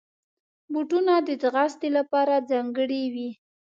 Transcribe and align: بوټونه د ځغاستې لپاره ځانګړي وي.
بوټونه 0.73 1.13
د 1.27 1.29
ځغاستې 1.43 1.87
لپاره 1.97 2.33
ځانګړي 2.49 3.03
وي. 3.13 3.29